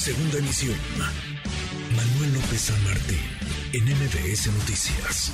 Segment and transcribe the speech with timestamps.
[0.00, 0.78] Segunda emisión.
[1.94, 3.20] Manuel López San Martín,
[3.74, 5.30] en MBS Noticias.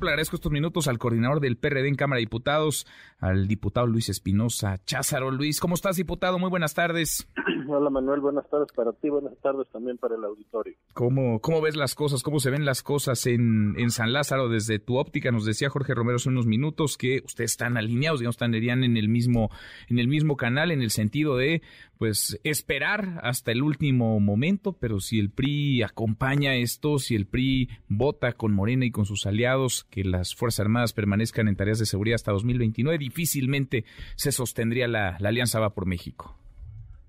[0.00, 2.86] Le agradezco estos minutos al coordinador del PRD en Cámara de Diputados,
[3.18, 5.30] al diputado Luis Espinosa Cházaro.
[5.30, 6.38] Luis, ¿cómo estás, diputado?
[6.38, 7.28] Muy buenas tardes.
[7.68, 10.74] Hola Manuel, buenas tardes para ti, buenas tardes también para el auditorio.
[10.92, 12.22] ¿Cómo, cómo ves las cosas?
[12.22, 15.32] ¿Cómo se ven las cosas en, en San Lázaro desde tu óptica?
[15.32, 19.08] Nos decía Jorge Romero hace unos minutos que ustedes están alineados, digamos, estarían en el
[19.08, 19.50] mismo,
[19.88, 21.62] en el mismo canal, en el sentido de
[21.98, 27.68] pues esperar hasta el último momento, pero si el PRI acompaña esto, si el PRI
[27.88, 31.86] vota con Morena y con sus aliados que las Fuerzas Armadas permanezcan en tareas de
[31.86, 33.84] seguridad hasta 2029, difícilmente
[34.16, 36.38] se sostendría la, la Alianza Va por México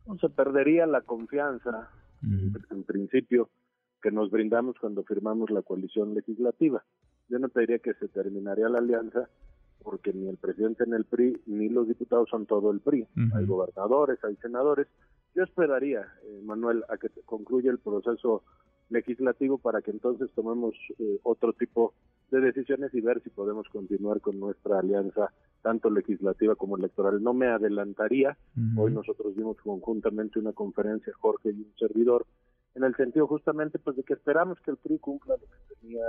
[0.05, 1.89] no se perdería la confianza,
[2.23, 3.49] en principio,
[4.01, 6.83] que nos brindamos cuando firmamos la coalición legislativa.
[7.27, 9.27] Yo no te diría que se terminaría la alianza,
[9.83, 13.07] porque ni el presidente en el PRI ni los diputados son todo el PRI.
[13.35, 14.87] Hay gobernadores, hay senadores.
[15.35, 18.43] Yo esperaría, eh, Manuel, a que concluya el proceso
[18.89, 21.93] legislativo para que entonces tomemos eh, otro tipo
[22.31, 25.31] de decisiones y ver si podemos continuar con nuestra alianza
[25.61, 27.21] tanto legislativa como electoral.
[27.23, 28.37] No me adelantaría,
[28.77, 32.25] hoy nosotros dimos conjuntamente una conferencia, Jorge y un servidor,
[32.75, 36.03] en el sentido justamente pues de que esperamos que el PRI cumpla lo que tenía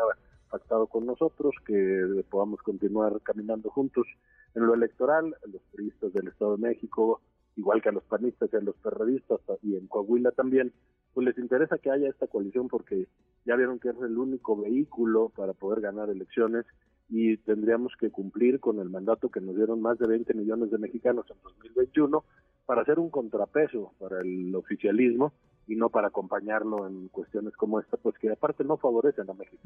[0.57, 4.07] pactado con nosotros, que podamos continuar caminando juntos.
[4.55, 7.21] En lo electoral, los turistas del Estado de México,
[7.57, 10.73] igual que a los panistas y a los perredistas y en Coahuila también,
[11.13, 13.07] pues les interesa que haya esta coalición porque
[13.45, 16.65] ya vieron que es el único vehículo para poder ganar elecciones
[17.11, 20.79] y tendríamos que cumplir con el mandato que nos dieron más de 20 millones de
[20.79, 22.25] mexicanos en 2021
[22.67, 25.33] para hacer un contrapeso para el oficialismo
[25.69, 29.61] y no para acompañarlo en cuestiones como esta, pues que aparte no favorecen a México.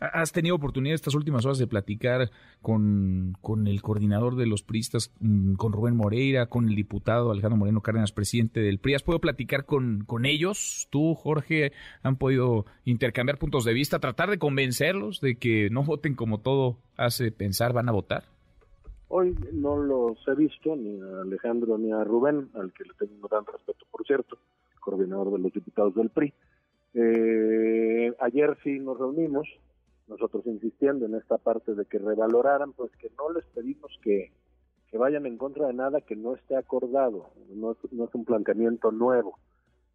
[0.00, 2.30] ¿Has tenido oportunidad estas últimas horas de platicar
[2.62, 7.58] con, con el coordinador de los priistas, mm, con Rubén Moreira, con el diputado Alejandro
[7.58, 8.94] Moreno Cárdenas, presidente del PRI?
[8.94, 10.88] ¿Has podido platicar con, con ellos?
[10.90, 16.14] ¿Tú, Jorge, han podido intercambiar puntos de vista, tratar de convencerlos de que no voten
[16.14, 18.31] como todo hace pensar van a votar?
[19.14, 23.28] Hoy no los he visto, ni a Alejandro ni a Rubén, al que le tengo
[23.28, 24.38] gran respeto, por cierto
[24.80, 26.32] coordinador de los diputados del PRI.
[26.94, 29.46] Eh, ayer sí nos reunimos,
[30.08, 34.32] nosotros insistiendo en esta parte de que revaloraran, pues que no les pedimos que,
[34.90, 38.24] que vayan en contra de nada que no esté acordado, no es, no es un
[38.24, 39.38] planteamiento nuevo.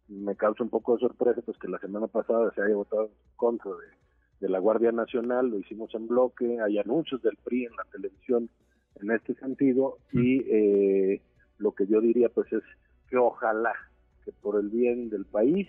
[0.06, 3.12] Me causa un poco de sorpresa pues que la semana pasada se haya votado en
[3.34, 3.72] contra
[4.38, 8.48] de la Guardia Nacional, lo hicimos en bloque, hay anuncios del PRI en la televisión
[9.02, 11.20] en este sentido y eh,
[11.58, 12.62] lo que yo diría pues es
[13.08, 13.74] que ojalá
[14.42, 15.68] por el bien del país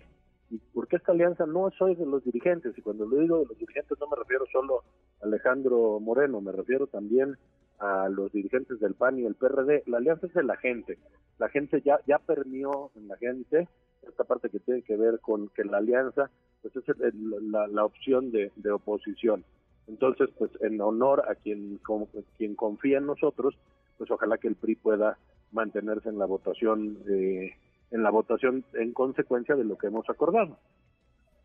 [0.50, 3.58] y porque esta alianza no soy de los dirigentes y cuando lo digo de los
[3.58, 4.84] dirigentes no me refiero solo
[5.22, 7.38] a Alejandro Moreno, me refiero también
[7.80, 10.98] a los dirigentes del PAN y el PRD, la alianza es de la gente,
[11.38, 13.68] la gente ya ya permió en la gente
[14.08, 16.30] esta parte que tiene que ver con que la alianza
[16.62, 16.84] pues es
[17.16, 19.46] la, la, opción de, de, oposición.
[19.90, 21.80] Entonces, pues en honor a quien,
[22.38, 23.58] quien confía en nosotros,
[23.98, 25.18] pues ojalá que el PRI pueda
[25.52, 27.56] mantenerse en la votación eh,
[27.92, 30.60] en la votación en consecuencia de lo que hemos acordado.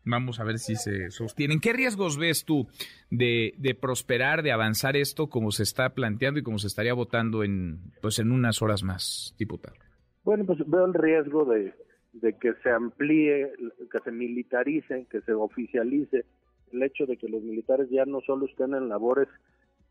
[0.05, 1.59] Vamos a ver si se sostienen.
[1.59, 2.67] ¿Qué riesgos ves tú
[3.09, 7.43] de, de, prosperar, de avanzar esto como se está planteando y como se estaría votando
[7.43, 9.75] en, pues en unas horas más, diputado?
[10.23, 11.73] Bueno, pues veo el riesgo de,
[12.13, 13.51] de que se amplíe,
[13.91, 16.25] que se militarice, que se oficialice
[16.75, 19.27] el hecho de que los militares ya no solo estén en labores,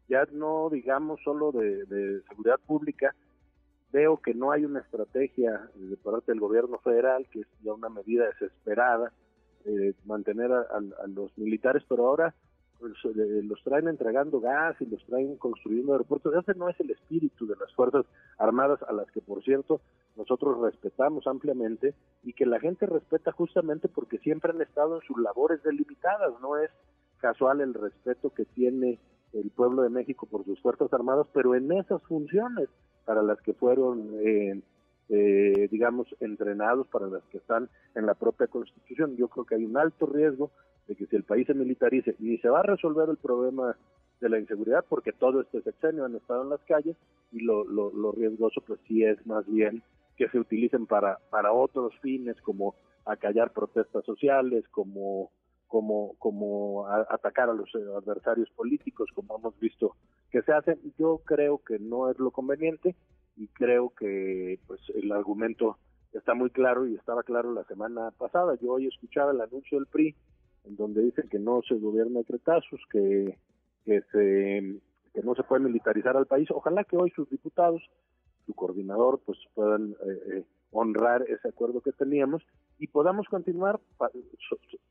[0.09, 3.15] ya no digamos solo de, seguridad pública,
[3.93, 7.89] Veo que no hay una estrategia de parte del gobierno federal, que es ya una
[7.89, 9.13] medida desesperada,
[9.67, 12.35] eh, mantener a, los militares, pero ahora
[12.81, 16.35] pues, eh, los traen entregando gas y los traen construyendo aeropuertos.
[16.35, 18.05] Ese no es el espíritu de las Fuerzas
[18.37, 19.81] Armadas, a las que, por cierto,
[20.25, 25.19] nosotros respetamos ampliamente y que la gente respeta justamente porque siempre han estado en sus
[25.19, 26.33] labores delimitadas.
[26.41, 26.71] No es
[27.19, 28.99] casual el respeto que tiene
[29.35, 32.71] el pueblo de México por sus Fuerzas Armadas, pero en esas funciones
[33.05, 34.63] para las que fueron, eh,
[35.11, 39.17] eh, digamos, entrenados, para las que están en la propia Constitución.
[39.17, 40.53] Yo creo que hay un alto riesgo
[40.89, 43.77] de que si el país se militarice, ni se va a resolver el problema
[44.23, 46.97] de la inseguridad, porque todo este sexenio han estado en las calles,
[47.31, 49.83] y lo, lo, lo riesgoso pues sí es más bien
[50.17, 52.75] que se utilicen para, para otros fines, como
[53.05, 55.31] acallar protestas sociales, como
[55.75, 59.97] como, como atacar a los adversarios políticos, como hemos visto
[60.31, 60.79] que se hace.
[60.97, 62.95] Yo creo que no es lo conveniente
[63.37, 65.79] y creo que pues el argumento
[66.13, 68.57] está muy claro y estaba claro la semana pasada.
[68.63, 70.15] Yo hoy escuchaba el anuncio del PRI
[70.65, 73.37] en donde dicen que no se gobierna de cretazos, que,
[73.85, 74.81] que, se,
[75.13, 76.49] que no se puede militarizar al país.
[76.51, 77.83] Ojalá que hoy sus diputados,
[78.47, 82.43] su coordinador, pues puedan eh, eh, honrar ese acuerdo que teníamos
[82.79, 84.13] y podamos continuar para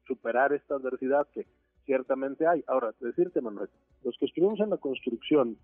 [0.08, 1.46] superar esta adversidad que
[1.86, 2.64] ciertamente hay.
[2.68, 3.70] Ahora, decirte, Manuel,
[4.04, 5.58] los que estuvimos en la construcción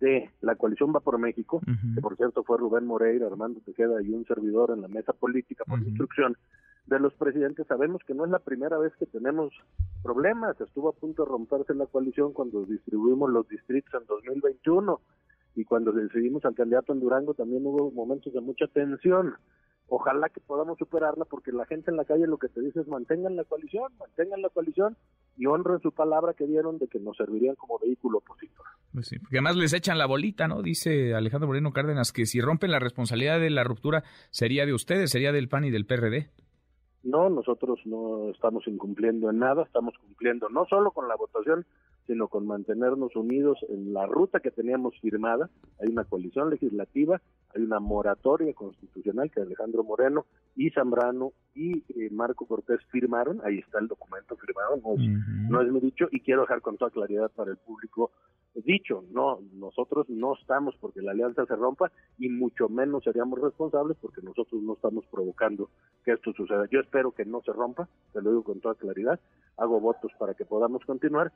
[0.00, 1.60] de la coalición Va por México,
[1.94, 5.64] que por cierto fue Rubén Moreira, Armando Tejeda y un servidor en la mesa política
[5.64, 6.36] por instrucción
[6.86, 9.52] de los presidentes, sabemos que no es la primera vez que tenemos
[10.02, 10.60] problemas.
[10.60, 15.00] Estuvo a punto de romperse la coalición cuando distribuimos los distritos en 2021
[15.54, 19.34] y cuando decidimos al candidato en Durango también hubo momentos de mucha tensión.
[19.86, 22.88] Ojalá que podamos superarla porque la gente en la calle lo que te dice es
[22.88, 24.96] mantengan la coalición, mantengan la coalición
[25.36, 28.64] y honren su palabra que dieron de que nos servirían como vehículo opositor.
[28.92, 30.62] Pues sí, porque además les echan la bolita, ¿no?
[30.62, 35.10] Dice Alejandro Moreno Cárdenas que si rompen la responsabilidad de la ruptura sería de ustedes,
[35.10, 36.30] sería del PAN y del PRD.
[37.02, 41.66] No, nosotros no estamos incumpliendo en nada, estamos cumpliendo no solo con la votación,
[42.06, 45.50] sino con mantenernos unidos en la ruta que teníamos firmada.
[45.80, 47.20] Hay una coalición legislativa,
[47.54, 53.58] hay una moratoria constitucional que Alejandro Moreno y Zambrano y eh, Marco Cortés firmaron, ahí
[53.58, 56.90] está el documento firmado, no es, no es mi dicho, y quiero dejar con toda
[56.90, 58.10] claridad para el público
[58.62, 63.96] dicho, no, nosotros no estamos porque la alianza se rompa y mucho menos seríamos responsables
[64.00, 65.70] porque nosotros no estamos provocando
[66.04, 66.66] que esto suceda.
[66.70, 69.18] Yo espero que no se rompa, te lo digo con toda claridad,
[69.56, 71.32] hago votos para que podamos continuar,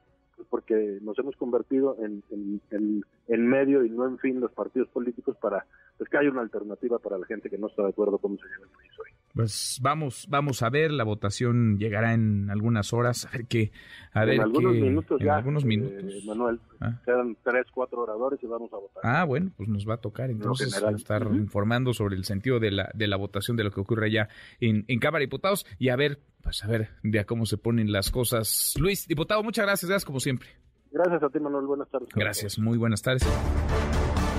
[0.48, 5.36] porque nos hemos convertido en, en, en, medio y no en fin los partidos políticos
[5.40, 5.64] para
[5.96, 8.38] pues que haya una alternativa para la gente que no está de acuerdo con cómo
[8.38, 9.10] se lleva el país hoy.
[9.38, 13.70] Pues vamos, vamos a ver, la votación llegará en algunas horas, a ver qué,
[14.12, 16.24] a ver en algunos minutos en algunos eh, minutos.
[16.26, 17.00] Manuel, ah.
[17.04, 19.00] quedan tres, cuatro oradores y vamos a votar.
[19.04, 22.90] Ah, bueno, pues nos va a tocar entonces estar informando sobre el sentido de la,
[22.94, 25.94] de la votación de lo que ocurre allá en, en Cámara de Diputados y a
[25.94, 28.74] ver, pues a ver de cómo se ponen las cosas.
[28.76, 30.48] Luis, diputado, muchas gracias, gracias como siempre.
[30.90, 32.08] Gracias a ti, Manuel, buenas tardes.
[32.12, 33.24] Gracias, muy buenas tardes.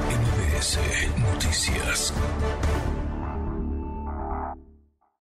[0.10, 0.78] NBS
[1.22, 2.14] Noticias.